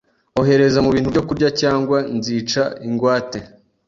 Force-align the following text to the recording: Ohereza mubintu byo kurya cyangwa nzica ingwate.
Ohereza 0.39 0.77
mubintu 0.85 1.09
byo 1.13 1.23
kurya 1.27 1.49
cyangwa 1.61 1.97
nzica 2.17 2.61
ingwate. 2.87 3.39